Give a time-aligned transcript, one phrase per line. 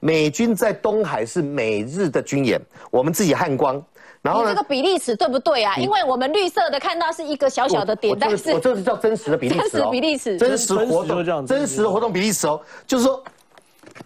[0.00, 2.60] 美军在东海是美日的军演，
[2.90, 3.82] 我们自己汉光。
[4.20, 4.50] 然后呢？
[4.50, 5.76] 这个比例尺对不对啊？
[5.76, 12.60] 因为我们绿色的看到是一个小小的点，但是我这是叫真实的比例尺真实比例尺，真实活动，真实的活动比例尺哦。
[12.86, 13.22] 就是说，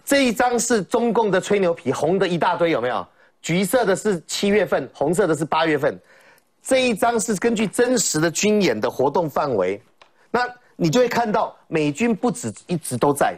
[0.05, 3.05] 这一张是中共的吹牛皮，红的一大堆，有没有？
[3.41, 5.99] 橘色的是七月份，红色的是八月份。
[6.61, 9.81] 这一张是根据真实的军演的活动范围，
[10.31, 10.47] 那
[10.77, 13.35] 你就会看到美军不止一直都在，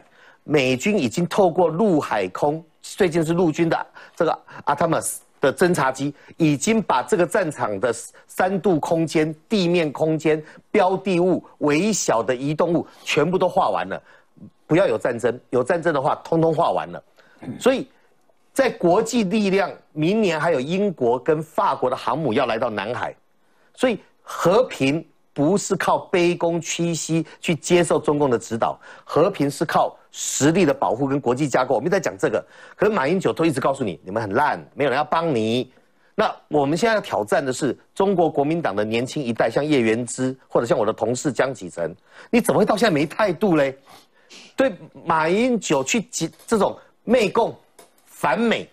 [0.48, 7.92] 美军已经透过陆海空，最近是陆军的这个阿塔 s 的侦察机已经把这个战场的
[8.28, 14.02] 三度空间、地面空间、标的物、微小的移动物全部都画完了。
[14.68, 17.04] 不要有战争，有战争的话，通通画完了。
[17.60, 17.88] 所以，
[18.54, 23.16] 在国际力量，明年还有英国跟法国的航母要来到南海，
[23.74, 25.04] 所以和平。
[25.36, 31.76] 不是靠卑躬屈膝去接受中共的指导，和平是靠实力的保护跟国际架构。
[31.76, 32.42] 我们在讲这个，
[32.78, 35.70] 可是马英九都一直告诉你，你们很烂，没有人要帮你。
[36.16, 41.94] 那我们现在要挑战的是中国国民党的年轻一代，像叶元之或者像我的同事江启臣，
[42.32, 43.78] 你怎么会到现在没态度嘞？
[44.56, 44.74] 对
[45.06, 46.02] 马英九去
[46.48, 47.54] 这种媚共、
[48.06, 48.70] 反美。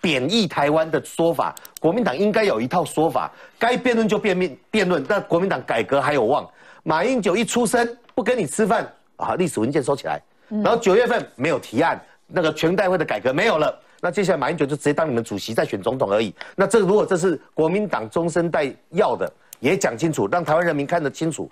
[0.00, 5.02] 贬义台湾的说法，国民党应该有一套说法，该辩论就辩辩辩论。
[5.02, 6.48] 但国民党改革还有望。
[6.84, 10.22] 马英九一出生不跟你吃饭啊，历史文件收起来。
[10.48, 13.78] 然后九月份没有提案，那个全代会的改革没有了。
[14.00, 16.34] 那接下来马英九就直接当你们主席，再选总统而已。
[16.56, 21.50] 那这如果这是国民党中生代要的，也讲清楚，让台湾人民看得清楚，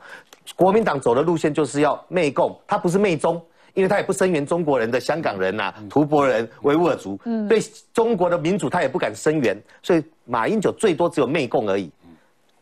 [0.54, 3.44] 国民党走的路线就是要媚共，他不是媚中。
[3.74, 7.60] 因为他也不声援中国人的香港人呐、吐蕃人、维吾尔族，对
[7.92, 11.90] 中国的民主他也不敢声援，所以马英九最多只有媚共而已，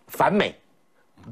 [0.09, 0.53] 反美，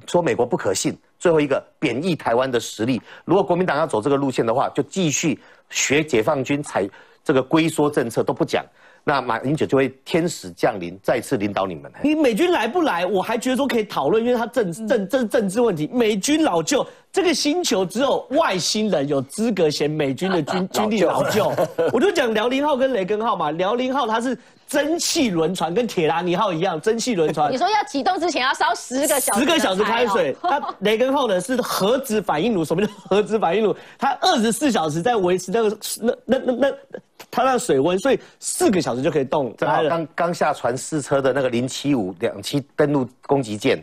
[0.06, 3.00] 说美国不可信，最后一个贬义台湾的实力。
[3.24, 5.38] 如果国民党要走这个路线的话，就继续
[5.70, 6.84] 学解放军采
[7.22, 8.64] 这个龟缩政策都不讲。
[9.04, 11.92] 那马英九就会天使降临，再次领导你们。
[12.02, 15.88] 你美军来不来，我还觉得说可以讨论，因为他政政这是政治问题。
[15.92, 21.52] 美军老旧，这个星球只有外星人有资格嫌美军的 军军力老旧。
[21.92, 24.36] 我就讲辽宁号跟雷根号嘛，辽宁号它是
[24.66, 27.52] 蒸汽轮船，跟铁达尼号一样，蒸汽轮船。
[27.52, 30.34] 你说要启动之前要烧十个小时，十个小时开水。
[30.40, 33.76] 它雷根号呢是核子反应炉，什么叫核子反应炉？
[33.98, 36.74] 它二十四小时在维持那个那那那那。
[37.30, 39.54] 它那水温，所以四个小时就可以动。
[39.56, 43.82] 刚刚下船试车的那个零七五两栖登陆攻击舰，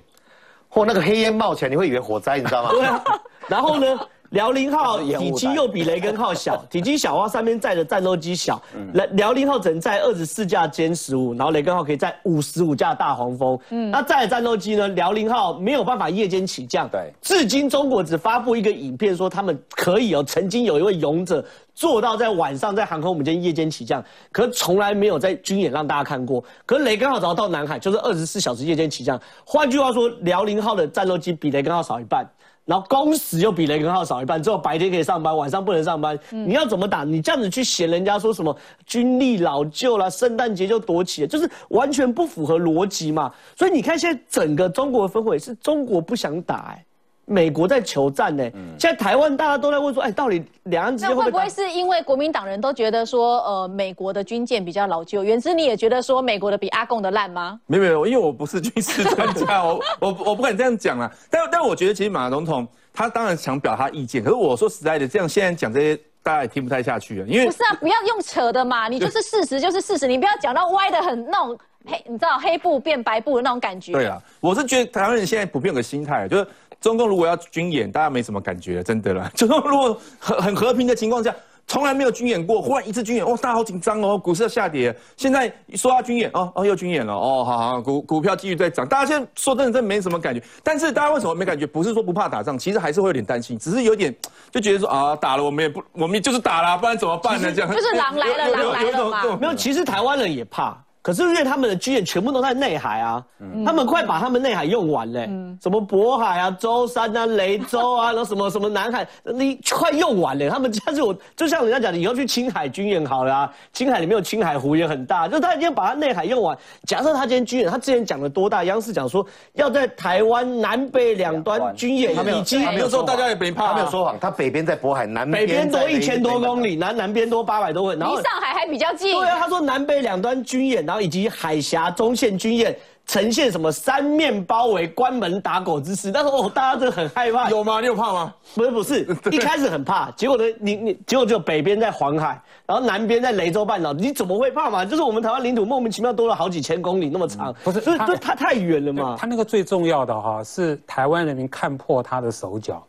[0.69, 2.69] 或那个黑烟冒起来，你会以为火灾，你知道吗？
[2.71, 3.03] 对啊。
[3.47, 3.99] 然后呢？
[4.31, 8.61] 辽宁号体积又比雷根号小， 体积小的话上面载的战斗机小。
[8.93, 13.59] 辽辽宁号只能载二十四架歼十五，然后雷根号可以载五十五架大黄蜂。
[13.69, 14.87] 嗯，那载的战斗机呢？
[14.89, 16.87] 辽宁号没有办法夜间起降。
[16.89, 26.43] 对，至今中国只发布一个影片说他们可以哦，曾经有一位勇者做到在晚上在航空母舰夜间起降，可从来没有在军演让大家看过。
[26.67, 29.19] 可雷根号只要到南海就是二十四小时夜间起降。
[29.43, 32.23] 换句话说，辽宁号的战斗机比雷根号少一半。
[32.69, 36.15] 然后工时又比雷根号少一半，只有白天可以上班，晚上不能上班。
[36.29, 37.03] 你要怎么打？
[37.03, 43.33] 你这样子去嫌人家说什么军力老旧了，圣诞节就躲起，就是完全不符合逻辑嘛。
[43.55, 46.85] 所以你看现在整个中国的氛围是中国不想打哎。
[47.29, 48.43] 美国在求战呢，
[48.77, 55.23] 现在台湾大家都在问说，哎，到底两岸之间会不会是因为国民党人都觉得说，呃，美国的军舰比较老旧？
[55.23, 57.59] 原之你也觉得说美国的比阿贡的烂吗？
[57.67, 61.11] 没有没有，因为我不是军事专家， 我我我不敢这样讲啊。
[61.29, 67.25] 但但我觉得其实马总统他当然想表达意见，可是我说实在的，这样现在讲这些大家也听不太下去啊。
[67.27, 73.93] 因为不是啊，不要用扯的嘛，你就是事实就是事实，你不要讲到歪的很那种黑，你知道黑布变白布的那种感觉。
[73.93, 76.47] 对啊，我是觉得台湾人现在普遍有个心态，就是。
[76.81, 79.29] 中共如果要军演，大家没什么感觉，真的啦。
[79.35, 81.35] 中共如果很很和平的情况下，
[81.67, 84.95] 从来没有军演过，忽然一次军演，哦，大家好紧张哦，股市要下跌。
[85.17, 88.87] 现在说要军演，哦哦，又军演了，哦，好好，股股票继续在涨。
[88.87, 90.41] 大家现在说真的，真没什么感觉。
[90.63, 91.67] 但是大家为什么没感觉？
[91.67, 94.15] 不是说不怕打仗，其实还是会有点担心，只是有点
[94.49, 97.51] 就觉得说啊，打了我们也不，我们就是打了，不然怎么办呢？
[97.53, 99.37] 这样就是狼来了， 狼来了嘛。
[99.39, 100.77] 没有，其实台湾人也怕。
[101.01, 103.23] 可是因为他们的军演全部都在内海啊，
[103.65, 105.29] 他们快把他们内海用完嘞，
[105.61, 110.49] 什么渤海啊、舟山啊、雷州啊，然后什么什么南海，你快用完了。
[110.49, 116.55] 他们但是我就像人家讲的，以后去青海军演好了，青海里面有青海湖也很大，就他已经把他内海用完。
[116.85, 118.65] 假设他今天军演，他之前讲了多大？
[118.65, 129.17] 央视讲说要在台湾南北两端军演，已经没有说大家也别怕，他没有说谎，他北边在渤海，南北边多一千多公里，南南边多八百多公里，离上海还比较近。
[129.17, 130.88] 对啊，他说南北两端军演。
[130.89, 132.75] 然后以及海峡中线军演，
[133.05, 136.11] 呈现什么三面包围、关门打狗之势。
[136.11, 137.47] 但是哦，大家真的很害怕。
[137.47, 137.79] 有吗？
[137.79, 138.33] 你有怕吗？
[138.55, 139.01] 不是不是，
[139.31, 144.83] 一开始很怕，结果呢，你你结果就北边在黄海，然后南边在雷州半岛，你怎么会怕嘛？
[144.83, 149.15] 就是我们台湾领土莫名其妙多了好几千公里那么长， 不是它就是就它太远了嘛。
[149.15, 152.83] 他那个最重要的哈是台湾人民看破他的手脚，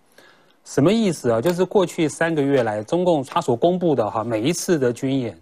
[0.64, 1.38] 什么意思啊？
[1.38, 5.38] 就是过去三个月来，中共他所公布的哈每一次的军演，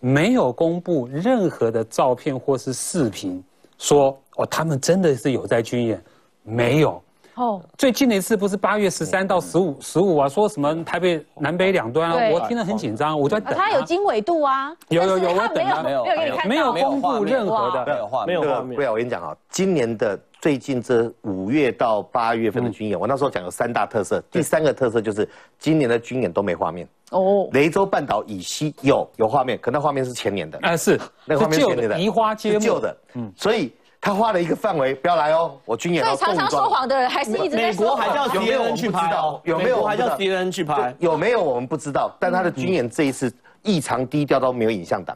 [0.00, 3.42] 没有公布任何的照片或是视频，
[3.78, 6.02] 说哦他们真的是有在军演，
[6.42, 7.00] 没有。
[7.36, 13.62] 哦，最近的一次不是八月十三到十五十五啊，说什么台北南北两端啊，我听得很紧张，我就在等、啊。
[13.62, 15.82] 他有经纬度啊，有有有我等啊。
[15.82, 17.86] 没有没有没有没有公布任何的。
[17.86, 18.76] 没有画面，没有画面。
[18.76, 18.82] 不。
[18.82, 25.28] 要，我跟你讲啊，今年的最近这五月到八月份的军演，我那时候讲有三大特色，第三个特色就是
[25.58, 26.88] 今年的军演都没画面。
[27.10, 33.70] 哦，雷州半岛以西有有画面，可那画面是前年的，啊是那个画面是前年的，的移花接木旧的，嗯，所以
[34.00, 36.34] 他画了一个范围，不要来哦，我军演所以常。
[36.34, 37.96] 常说谎的人还是一直在美说谎。
[37.96, 39.10] 国还叫有没有我 CNN 们不知去拍
[39.44, 40.96] 有没有美国还叫我们不知道 CNN 去拍。
[41.00, 43.30] 有没有我们不知道，但他的军演这一次
[43.62, 45.14] 异常低调到没有影像档。